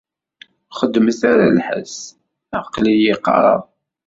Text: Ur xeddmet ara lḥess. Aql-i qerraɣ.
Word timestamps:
Ur 0.69 0.73
xeddmet 0.79 1.21
ara 1.31 1.47
lḥess. 1.57 1.95
Aql-i 2.59 3.15
qerraɣ. 3.25 3.61